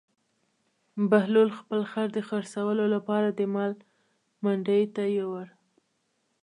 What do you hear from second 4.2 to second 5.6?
منډي ته یووړ.